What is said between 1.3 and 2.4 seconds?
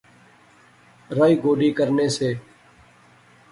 گوڈی کرنے سے